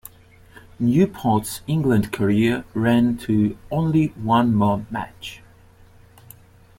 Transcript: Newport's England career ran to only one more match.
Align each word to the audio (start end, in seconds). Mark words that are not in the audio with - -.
Newport's 0.79 1.61
England 1.67 2.11
career 2.11 2.65
ran 2.73 3.17
to 3.19 3.55
only 3.71 4.07
one 4.23 4.51
more 4.51 4.83
match. 4.89 5.43